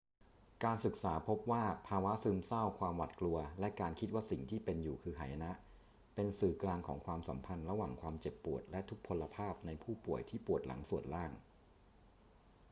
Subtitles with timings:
[0.63, 5.51] การศึกษาพบว่าภาวะซึมเศร้า ความหวาดกลัว และการคิดว่าสิ่งที่เป็นอยู่คือหายนะ
[6.15, 11.31] เป็นสื่อกลางของความสัมพันธ์ระหว่างความเจ็บปวดและทุพพลภาพในผู้ป่วยที่ปวดหลังส่วนล่าง